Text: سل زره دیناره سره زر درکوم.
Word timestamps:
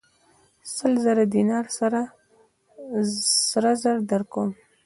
سل 0.73 0.93
زره 1.03 1.23
دیناره 1.33 1.69
سره 3.49 3.71
زر 3.81 3.97
درکوم. 4.09 4.49